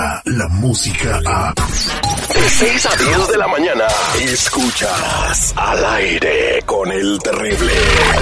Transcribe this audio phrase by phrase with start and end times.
[0.00, 1.54] llega la música a...
[1.54, 3.84] De 6 a 10 de la mañana,
[4.20, 7.72] escuchas al aire con el terrible.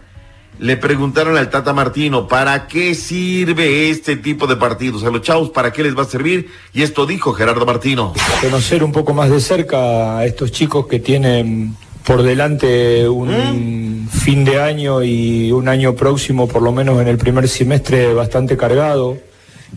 [0.62, 5.02] le preguntaron al Tata Martino, ¿para qué sirve este tipo de partidos?
[5.02, 6.50] A los chavos, ¿para qué les va a servir?
[6.72, 8.12] Y esto dijo Gerardo Martino.
[8.40, 11.74] conocer un poco más de cerca a estos chicos que tienen
[12.06, 17.18] por delante un fin de año y un año próximo, por lo menos en el
[17.18, 19.18] primer semestre, bastante cargado,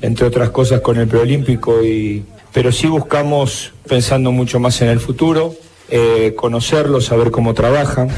[0.01, 4.99] entre otras cosas con el preolímpico, y, pero sí buscamos, pensando mucho más en el
[4.99, 5.55] futuro,
[5.89, 8.09] eh, conocerlos, saber cómo trabajan.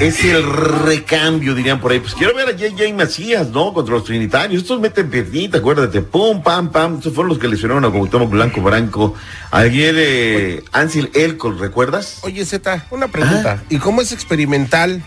[0.00, 2.00] Es el recambio, dirían por ahí.
[2.00, 3.74] Pues quiero ver a JJ Macías, ¿no?
[3.74, 4.62] Contra los trinitarios.
[4.62, 6.00] Estos meten piernita, acuérdate.
[6.00, 6.96] Pum, pam, pam.
[6.96, 9.14] Estos fueron los que lesionaron a Cuauhtémoc Blanco Branco.
[9.50, 12.18] Ayer, eh, Ansel Elcol, ¿recuerdas?
[12.22, 13.62] Oye, Zeta, una pregunta.
[13.68, 15.02] ¿Y cómo es experimental?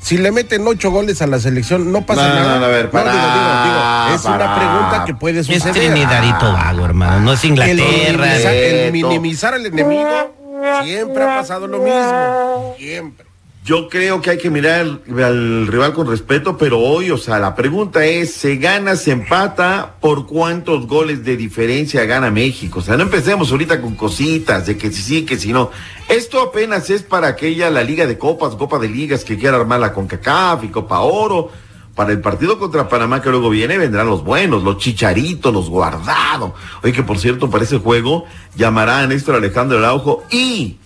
[0.00, 2.58] Si le meten ocho goles a la selección, no pasa No, nada.
[2.58, 4.44] no, a ver, para, digo, digo, digo, es para.
[4.44, 5.72] una pregunta que puede Es suceder.
[5.72, 8.26] Trinidad y Tobago, hermano, no es El Inglaterra.
[8.26, 10.34] minimizar, el minimizar al enemigo
[10.82, 12.74] siempre ha pasado lo mismo.
[12.76, 13.26] Siempre.
[13.64, 17.38] Yo creo que hay que mirar al, al rival con respeto, pero hoy, o sea,
[17.38, 19.94] la pregunta es, ¿se gana, se empata?
[20.02, 22.80] ¿Por cuántos goles de diferencia gana México?
[22.80, 25.70] O sea, no empecemos ahorita con cositas de que si sí, que si no.
[26.10, 29.80] Esto apenas es para aquella, la Liga de Copas, Copa de Ligas que quiera armar
[29.80, 31.50] la CONCACAF y Copa Oro.
[31.94, 36.52] Para el partido contra Panamá que luego viene, vendrán los buenos, los chicharitos, los guardados.
[36.82, 38.26] Oye, que por cierto, para ese juego
[38.56, 40.76] llamará a Néstor Alejandro Araujo y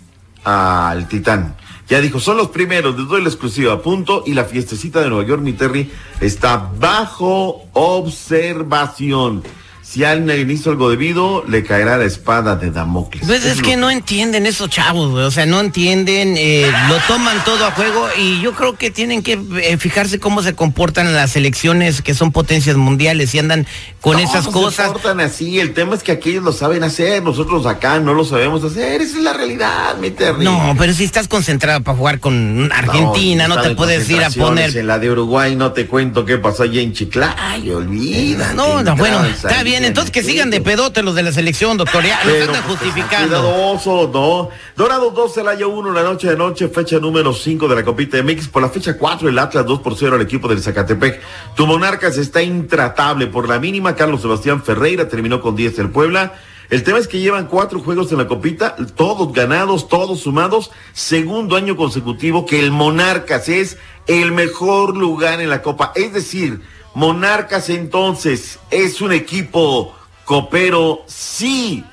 [0.44, 1.56] al Titán.
[1.88, 4.22] Ya dijo, son los primeros, les doy la exclusiva, punto.
[4.26, 5.90] Y la fiestecita de Nueva York, mi Terry,
[6.20, 9.42] está bajo observación.
[9.88, 13.24] Si alguien hizo algo debido, le caerá la espada de Damocles.
[13.26, 15.24] Pues es que no entienden esos chavos, güey.
[15.24, 19.22] O sea, no entienden, eh, lo toman todo a juego y yo creo que tienen
[19.22, 23.66] que eh, fijarse cómo se comportan las selecciones que son potencias mundiales y andan
[24.02, 24.88] con No, esas no cosas.
[24.88, 28.26] Se portan así, el tema es que aquellos lo saben hacer, nosotros acá no lo
[28.26, 30.44] sabemos hacer, esa es la realidad, mi Terry.
[30.44, 34.76] No, pero si estás concentrado para jugar con Argentina, no, te puedes ir a poner.
[34.76, 38.54] En la de Uruguay no te cuento qué pasó allá en Chiclayo, olvídate.
[38.54, 39.88] No, no, bueno, está salía bien.
[39.88, 40.78] Entonces que sigan de pedo.
[40.78, 42.04] pedote los de la selección, doctor.
[42.04, 43.40] Ya los andan pues, justificando.
[43.40, 44.50] Cuidadoso, no.
[44.76, 48.48] Dorados 2, Celaya 1, la noche de noche, fecha número 5 de la Copita MX.
[48.48, 51.20] Por la fecha 4, el Atlas 2 por 0 al equipo del Zacatepec.
[51.54, 53.94] Tu Monarcas está intratable por la mínima.
[53.94, 56.34] Carlos Sebastián Ferreira terminó con 10 el Puebla.
[56.70, 61.56] El tema es que llevan cuatro juegos en la copita, todos ganados, todos sumados, segundo
[61.56, 65.92] año consecutivo que el Monarcas es el mejor lugar en la copa.
[65.94, 66.60] Es decir,
[66.98, 71.84] Monarcas entonces es un equipo copero, sí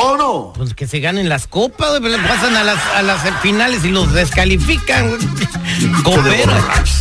[0.00, 0.52] o no.
[0.56, 4.12] Pues que se ganen las copas, güey, pasan a las, a las finales y los
[4.12, 5.08] descalifican.
[5.08, 5.18] güey.
[6.02, 6.52] Copero,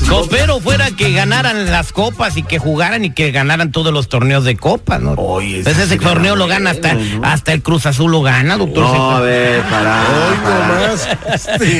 [0.09, 4.43] copero fuera que ganaran las copas y que jugaran y que ganaran todos los torneos
[4.43, 5.13] de copa, ¿no?
[5.13, 7.25] Oye, Pues ese torneo lo gana hasta, ¿no?
[7.25, 8.83] hasta el Cruz Azul lo gana, doctor.
[8.83, 10.03] No, a ver, para.
[10.03, 11.07] Hoy nomás.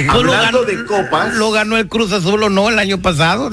[0.05, 1.33] Lo Hablando ganó- de copas.
[1.35, 3.49] Lo ganó el Cruz Azul o no el año pasado.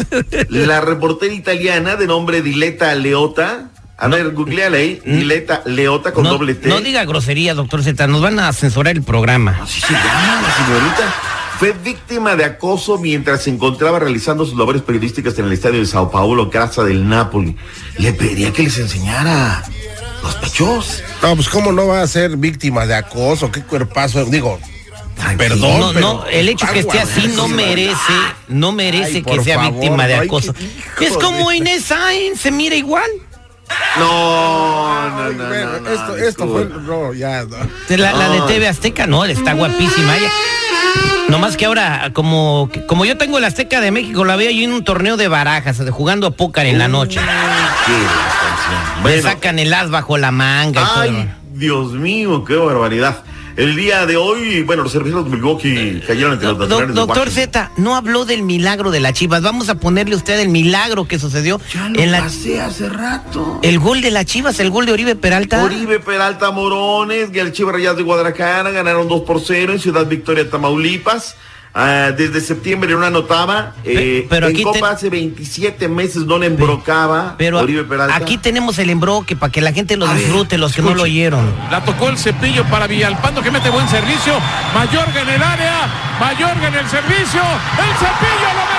[0.48, 3.70] La reportera italiana de nombre Diletta Leota.
[3.96, 5.00] A ver, googleala ahí.
[5.04, 6.68] Diletta Leota con no, doble T.
[6.68, 9.58] no diga grosería, doctor Z, nos van a censurar el programa.
[9.62, 11.14] Así se llama la señorita.
[11.58, 15.86] Fue víctima de acoso mientras se encontraba realizando sus labores periodísticas en el estadio de
[15.86, 17.56] Sao Paulo, casa del Napoli.
[17.98, 19.62] Le pedía que les enseñara
[20.22, 21.02] los pechos.
[21.22, 24.24] No, pues cómo no va a ser víctima de acoso, qué cuerpazo.
[24.24, 24.58] Digo,
[25.38, 25.80] perdón.
[25.80, 27.94] No, pero no, el hecho que esté así no merece,
[28.48, 30.52] no merece Ay, que sea favor, víctima de no acoso.
[30.98, 33.08] que- Es como Inés Sainz, se mira igual.
[33.98, 36.64] No, no, no, bueno, no, no, esto, esto fue.
[36.64, 37.44] No, ya.
[37.44, 37.56] no.
[37.96, 38.40] La, la de.
[38.42, 40.30] TV Azteca, no, está guapísima ella.
[41.28, 44.72] Nomás que ahora, como, como yo tengo el Azteca de México, la veo yo en
[44.72, 47.20] un torneo de barajas, de jugando póker en la noche.
[47.20, 48.96] Qué canción.
[48.96, 51.00] Le Bueno, sacan el as bajo la manga y todo.
[51.00, 53.22] Ay, Dios mío, qué barbaridad.
[53.56, 57.30] El día de hoy, bueno, los cerveceros de Milwaukee cayeron entre los Do- de doctor.
[57.30, 59.42] Z, no habló del milagro de las Chivas.
[59.42, 63.60] Vamos a ponerle usted el milagro que sucedió Ya lo en la pasé hace rato.
[63.62, 65.62] el gol de las Chivas, el gol de Oribe Peralta.
[65.62, 70.04] Oribe Peralta Morones y el Chivas Rayados de Guadalajara ganaron 2 por 0 en Ciudad
[70.06, 71.36] Victoria, Tamaulipas.
[71.76, 73.72] Ah, desde septiembre no anotaba.
[73.82, 78.38] Eh, pero en aquí Copa te- hace 27 meses no le embrocaba Pero Oribe aquí
[78.38, 81.02] tenemos el embroque para que la gente lo A ver, disfrute, los que no lo
[81.02, 81.52] oyeron.
[81.72, 84.34] La tocó el cepillo para Villalpando que mete buen servicio.
[84.72, 85.88] Mayorga en el área.
[86.20, 87.40] Mayorga en el servicio.
[87.42, 88.73] El cepillo lo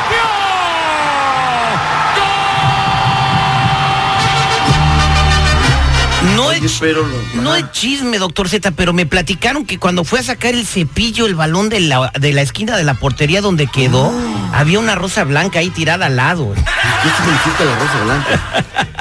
[6.35, 7.05] No Oye, es, pero-
[7.35, 11.25] no es chisme, doctor Z, pero me platicaron que cuando fue a sacar el cepillo,
[11.25, 14.59] el balón de la, de la esquina de la portería donde quedó, Ah.
[14.59, 16.53] había una rosa blanca ahí tirada al lado.
[16.53, 18.94] ¿Qué significa la rosa blanca?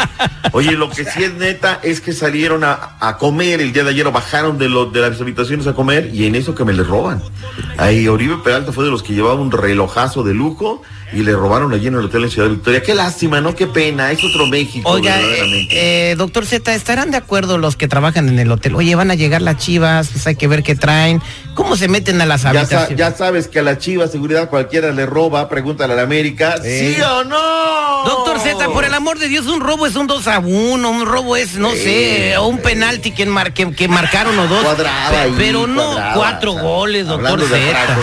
[0.52, 3.90] Oye, lo que sí es neta es que salieron a, a comer el día de
[3.90, 7.22] ayer o bajaron de, las habitaciones a comer y en eso que me le roban.
[7.76, 11.72] Ahí Oribe Peralta fue de los que llevaba un relojazo de lujo y le robaron
[11.72, 12.82] allí en el hotel en Ciudad Victoria.
[12.82, 13.54] Qué lástima, ¿no?
[13.54, 14.10] Qué pena.
[14.10, 14.88] Es otro México.
[14.90, 15.74] Oiga, verdaderamente.
[15.76, 18.74] eh, eh, doctor Z, ¿estarán de acuerdo los que trabajan en el hotel?
[18.74, 21.22] Oye, van a llegar las chivas, pues hay que ver qué traen.
[21.54, 22.98] ¿Cómo se meten a las ya, sa- habitaciones?
[22.98, 26.56] ya sabes que a la Chiva Seguridad cualquiera le roba, pregúntale a la América.
[26.62, 28.04] ¿Sí o no?
[28.04, 31.06] Doctor Z, por el amor de Dios, un robo es un 2 a 1, un
[31.06, 34.62] robo es, no sé, o un penalti que, mar- que, que marcaron o dos.
[34.62, 37.96] Cuadraba ahí, pero no cuadraba, cuatro o sea, goles, doctor Z.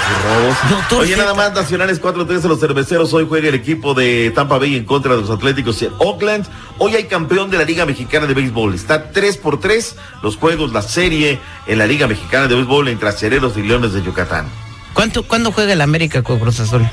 [0.69, 3.13] Doctor Oye, nada más, Nacionales 4-3 a los cerveceros.
[3.13, 6.45] Hoy juega el equipo de Tampa Bay en contra de los Atléticos de Oakland.
[6.77, 8.73] Hoy hay campeón de la Liga Mexicana de Béisbol.
[8.73, 13.09] Está 3 por 3 los juegos, la serie en la Liga Mexicana de Béisbol entre
[13.09, 14.47] Acereros y Leones de Yucatán.
[14.93, 16.87] ¿Cuánto, ¿Cuándo juega el América con Cruz Azul?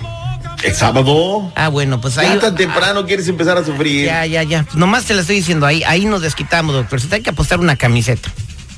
[0.63, 1.53] ¿El sábado?
[1.55, 2.39] Ah, bueno, pues Ya ahí.
[2.39, 4.07] tan temprano quieres empezar a sufrir.
[4.07, 4.67] Ya, ya, ya.
[4.75, 7.01] Nomás te lo estoy diciendo, ahí, ahí nos desquitamos, doctor.
[7.01, 8.31] Z, hay que apostar una camiseta.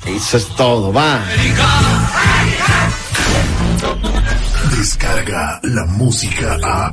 [0.06, 1.20] Eso es todo, va.
[4.76, 6.92] Descarga la música a.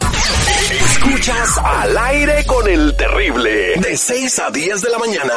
[0.85, 3.75] Escuchas al aire con el terrible.
[3.77, 5.33] De 6 a 10 de la mañana.